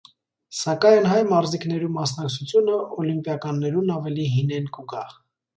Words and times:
Սակայն 0.59 1.09
հայ 1.09 1.19
մարզիկներու 1.31 1.91
մասնակցութիւնը 1.97 2.79
ողիմպիականներուն 2.97 3.93
աւելի 3.99 4.27
հինէն 4.39 4.73
կու 4.79 4.91
գայ։ 4.97 5.07